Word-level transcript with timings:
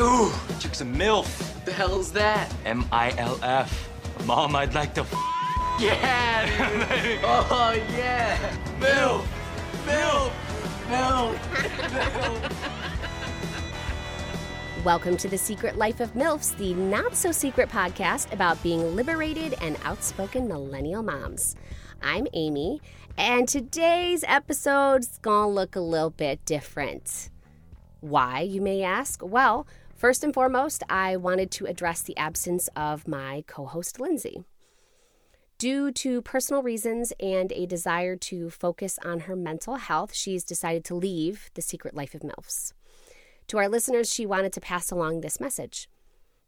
Ooh, 0.00 0.30
chick's 0.60 0.80
a 0.80 0.84
MILF. 0.84 1.26
What 1.56 1.64
the 1.64 1.72
hell's 1.72 2.12
that? 2.12 2.54
M 2.64 2.84
I 2.92 3.10
L 3.18 3.36
F. 3.42 3.88
Mom, 4.26 4.54
I'd 4.54 4.72
like 4.74 4.94
to. 4.94 5.00
F- 5.00 5.12
Yeah, 5.80 6.46
dude. 7.02 7.18
oh 7.24 7.72
yeah. 7.96 8.38
MILF! 8.78 9.26
MILF. 9.86 10.32
MILF. 10.88 11.34
Welcome 14.84 15.16
to 15.16 15.26
The 15.28 15.36
Secret 15.38 15.76
Life 15.76 15.98
of 15.98 16.14
MILFs, 16.14 16.56
the 16.56 16.74
not 16.74 17.16
so 17.16 17.32
secret 17.32 17.68
podcast 17.68 18.32
about 18.32 18.62
being 18.62 18.94
liberated 18.94 19.56
and 19.60 19.76
outspoken 19.84 20.46
millennial 20.46 21.02
moms. 21.02 21.56
I'm 22.02 22.28
Amy, 22.34 22.80
and 23.16 23.48
today's 23.48 24.22
episode's 24.28 25.18
gonna 25.18 25.48
look 25.52 25.74
a 25.74 25.80
little 25.80 26.10
bit 26.10 26.44
different. 26.44 27.30
Why, 28.00 28.42
you 28.42 28.60
may 28.60 28.84
ask? 28.84 29.20
Well, 29.24 29.66
first 29.98 30.24
and 30.24 30.32
foremost, 30.32 30.82
I 30.88 31.16
wanted 31.16 31.50
to 31.52 31.66
address 31.66 32.00
the 32.00 32.16
absence 32.16 32.68
of 32.74 33.06
my 33.06 33.44
co 33.46 33.66
host, 33.66 34.00
Lindsay. 34.00 34.44
Due 35.58 35.90
to 35.90 36.22
personal 36.22 36.62
reasons 36.62 37.12
and 37.18 37.50
a 37.52 37.66
desire 37.66 38.14
to 38.14 38.48
focus 38.48 38.96
on 39.04 39.20
her 39.20 39.34
mental 39.34 39.74
health, 39.74 40.14
she's 40.14 40.44
decided 40.44 40.84
to 40.84 40.94
leave 40.94 41.50
The 41.54 41.62
Secret 41.62 41.94
Life 41.94 42.14
of 42.14 42.22
MILFs. 42.22 42.72
To 43.48 43.58
our 43.58 43.68
listeners, 43.68 44.12
she 44.12 44.24
wanted 44.24 44.52
to 44.52 44.60
pass 44.60 44.92
along 44.92 45.20
this 45.20 45.40
message. 45.40 45.88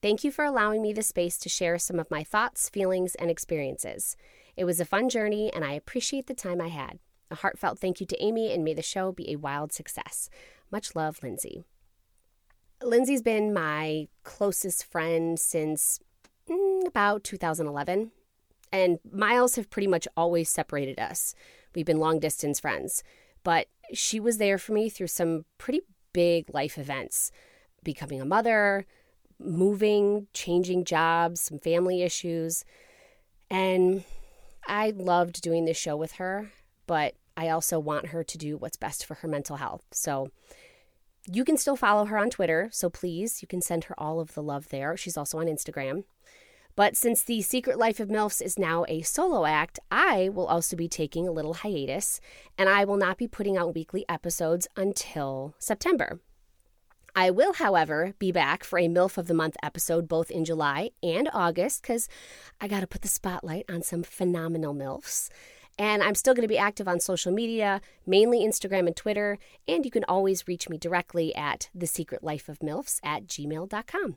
Thank 0.00 0.24
you 0.24 0.30
for 0.30 0.44
allowing 0.44 0.80
me 0.80 0.94
the 0.94 1.02
space 1.02 1.36
to 1.38 1.50
share 1.50 1.78
some 1.78 1.98
of 1.98 2.10
my 2.10 2.24
thoughts, 2.24 2.70
feelings, 2.70 3.14
and 3.16 3.30
experiences. 3.30 4.16
It 4.56 4.64
was 4.64 4.80
a 4.80 4.86
fun 4.86 5.10
journey, 5.10 5.52
and 5.52 5.64
I 5.64 5.74
appreciate 5.74 6.26
the 6.26 6.34
time 6.34 6.60
I 6.60 6.68
had. 6.68 6.98
A 7.30 7.34
heartfelt 7.34 7.78
thank 7.78 8.00
you 8.00 8.06
to 8.06 8.24
Amy, 8.24 8.54
and 8.54 8.64
may 8.64 8.72
the 8.72 8.82
show 8.82 9.12
be 9.12 9.30
a 9.30 9.36
wild 9.36 9.72
success. 9.72 10.30
Much 10.70 10.94
love, 10.94 11.22
Lindsay. 11.22 11.64
Lindsay's 12.82 13.22
been 13.22 13.52
my 13.52 14.08
closest 14.22 14.84
friend 14.84 15.38
since 15.38 16.00
mm, 16.48 16.86
about 16.86 17.24
2011, 17.24 18.10
and 18.72 18.98
miles 19.10 19.56
have 19.56 19.70
pretty 19.70 19.88
much 19.88 20.08
always 20.16 20.50
separated 20.50 20.98
us. 20.98 21.34
We've 21.74 21.86
been 21.86 21.98
long 21.98 22.20
distance 22.20 22.60
friends, 22.60 23.02
but 23.42 23.68
she 23.92 24.20
was 24.20 24.38
there 24.38 24.58
for 24.58 24.72
me 24.72 24.88
through 24.88 25.08
some 25.08 25.44
pretty 25.58 25.82
big 26.12 26.52
life 26.52 26.78
events 26.78 27.30
becoming 27.82 28.20
a 28.20 28.24
mother, 28.24 28.86
moving, 29.38 30.26
changing 30.32 30.84
jobs, 30.84 31.40
some 31.40 31.58
family 31.58 32.02
issues. 32.02 32.64
And 33.50 34.04
I 34.66 34.90
loved 34.90 35.42
doing 35.42 35.66
this 35.66 35.76
show 35.76 35.96
with 35.96 36.12
her, 36.12 36.50
but 36.86 37.14
I 37.36 37.50
also 37.50 37.78
want 37.78 38.06
her 38.06 38.24
to 38.24 38.38
do 38.38 38.56
what's 38.56 38.76
best 38.76 39.04
for 39.04 39.14
her 39.16 39.28
mental 39.28 39.56
health. 39.56 39.82
So 39.92 40.30
you 41.30 41.44
can 41.44 41.56
still 41.56 41.76
follow 41.76 42.04
her 42.06 42.18
on 42.18 42.30
Twitter. 42.30 42.68
So 42.72 42.90
please, 42.90 43.42
you 43.42 43.48
can 43.48 43.60
send 43.60 43.84
her 43.84 43.94
all 43.98 44.20
of 44.20 44.34
the 44.34 44.42
love 44.42 44.68
there. 44.68 44.96
She's 44.96 45.16
also 45.16 45.38
on 45.38 45.46
Instagram. 45.46 46.04
But 46.76 46.96
since 46.96 47.22
The 47.22 47.40
Secret 47.40 47.78
Life 47.78 48.00
of 48.00 48.08
MILFs 48.08 48.42
is 48.42 48.58
now 48.58 48.84
a 48.88 49.02
solo 49.02 49.46
act, 49.46 49.78
I 49.92 50.28
will 50.28 50.46
also 50.46 50.74
be 50.74 50.88
taking 50.88 51.28
a 51.28 51.32
little 51.32 51.54
hiatus, 51.54 52.20
and 52.58 52.68
I 52.68 52.84
will 52.84 52.96
not 52.96 53.16
be 53.16 53.28
putting 53.28 53.56
out 53.56 53.76
weekly 53.76 54.04
episodes 54.08 54.66
until 54.76 55.54
September. 55.60 56.18
I 57.14 57.30
will, 57.30 57.52
however, 57.52 58.14
be 58.18 58.32
back 58.32 58.64
for 58.64 58.76
a 58.76 58.88
MILF 58.88 59.18
of 59.18 59.28
the 59.28 59.34
Month 59.34 59.56
episode 59.62 60.08
both 60.08 60.32
in 60.32 60.44
July 60.44 60.90
and 61.00 61.30
August 61.32 61.82
because 61.82 62.08
I 62.60 62.66
got 62.66 62.80
to 62.80 62.88
put 62.88 63.02
the 63.02 63.08
spotlight 63.08 63.66
on 63.70 63.82
some 63.82 64.02
phenomenal 64.02 64.74
MILFs. 64.74 65.28
And 65.78 66.02
I'm 66.02 66.14
still 66.14 66.34
going 66.34 66.42
to 66.44 66.48
be 66.48 66.58
active 66.58 66.86
on 66.86 67.00
social 67.00 67.32
media, 67.32 67.80
mainly 68.06 68.40
Instagram 68.40 68.86
and 68.86 68.94
Twitter, 68.94 69.38
and 69.66 69.84
you 69.84 69.90
can 69.90 70.04
always 70.04 70.46
reach 70.46 70.68
me 70.68 70.78
directly 70.78 71.34
at 71.34 71.68
thesecretlifeofmilfs 71.76 73.00
at 73.02 73.26
gmail.com. 73.26 74.16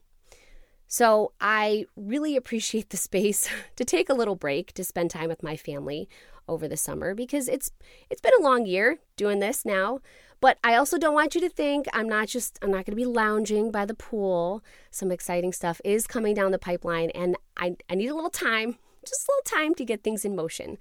So 0.88 1.34
I 1.42 1.86
really 1.96 2.36
appreciate 2.36 2.90
the 2.90 2.98
space 2.98 3.50
to 3.76 3.84
take 3.84 4.10
a 4.10 4.14
little 4.14 4.36
break 4.36 4.74
to 4.74 4.84
spend 4.84 5.12
time 5.12 5.28
with 5.28 5.44
my 5.44 5.58
family 5.58 6.08
over 6.48 6.68
the 6.68 6.78
summer 6.78 7.14
because 7.14 7.50
it's 7.50 7.72
it's 8.10 8.22
been 8.22 8.32
a 8.40 8.44
long 8.44 8.66
year 8.66 9.00
doing 9.18 9.40
this 9.40 9.66
now. 9.66 10.00
But 10.40 10.60
I 10.64 10.76
also 10.76 10.98
don't 10.98 11.16
want 11.16 11.34
you 11.34 11.42
to 11.42 11.50
think 11.50 11.88
I'm 11.94 12.08
not 12.08 12.28
just 12.30 12.58
I'm 12.62 12.72
not 12.72 12.86
going 12.86 12.92
to 12.92 12.96
be 12.96 13.06
lounging 13.06 13.72
by 13.72 13.86
the 13.86 13.94
pool. 13.94 14.64
Some 14.92 15.12
exciting 15.12 15.52
stuff 15.52 15.82
is 15.84 16.08
coming 16.08 16.34
down 16.34 16.52
the 16.52 16.60
pipeline 16.60 17.10
and 17.12 17.36
I 17.58 17.76
I 17.90 17.96
need 17.96 18.08
a 18.08 18.16
little 18.16 18.30
time, 18.30 18.78
just 19.06 19.28
a 19.28 19.32
little 19.32 19.60
time 19.60 19.76
to 19.76 19.86
get 19.86 20.04
things 20.04 20.24
in 20.24 20.36
motion. 20.36 20.78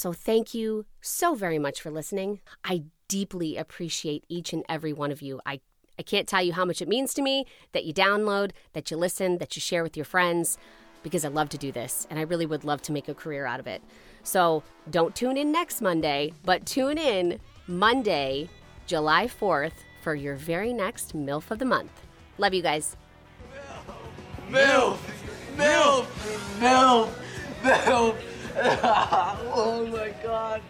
So 0.00 0.14
thank 0.14 0.54
you 0.54 0.86
so 1.02 1.34
very 1.34 1.58
much 1.58 1.82
for 1.82 1.90
listening. 1.90 2.40
I 2.64 2.84
deeply 3.06 3.58
appreciate 3.58 4.24
each 4.30 4.54
and 4.54 4.64
every 4.66 4.94
one 4.94 5.10
of 5.10 5.20
you. 5.20 5.42
I 5.44 5.60
I 5.98 6.02
can't 6.02 6.26
tell 6.26 6.42
you 6.42 6.54
how 6.54 6.64
much 6.64 6.80
it 6.80 6.88
means 6.88 7.12
to 7.12 7.20
me 7.20 7.44
that 7.72 7.84
you 7.84 7.92
download, 7.92 8.52
that 8.72 8.90
you 8.90 8.96
listen, 8.96 9.36
that 9.36 9.54
you 9.54 9.60
share 9.60 9.82
with 9.82 9.98
your 9.98 10.06
friends, 10.06 10.56
because 11.02 11.22
I 11.26 11.28
love 11.28 11.50
to 11.50 11.58
do 11.58 11.70
this 11.70 12.06
and 12.08 12.18
I 12.18 12.22
really 12.22 12.46
would 12.46 12.64
love 12.64 12.80
to 12.84 12.92
make 12.92 13.08
a 13.08 13.14
career 13.14 13.44
out 13.44 13.60
of 13.60 13.66
it. 13.66 13.82
So 14.22 14.62
don't 14.88 15.14
tune 15.14 15.36
in 15.36 15.52
next 15.52 15.82
Monday, 15.82 16.32
but 16.46 16.64
tune 16.64 16.96
in 16.96 17.38
Monday, 17.66 18.48
July 18.86 19.26
4th 19.26 19.84
for 20.00 20.14
your 20.14 20.34
very 20.34 20.72
next 20.72 21.14
MILF 21.14 21.50
of 21.50 21.58
the 21.58 21.66
month. 21.66 21.92
Love 22.38 22.54
you 22.54 22.62
guys. 22.62 22.96
Milk. 24.48 24.98
Milk. 25.58 26.06
Milk. 26.58 27.10
Milk. 27.62 28.16
oh 28.56 29.86
my 29.92 30.12
god. 30.22 30.62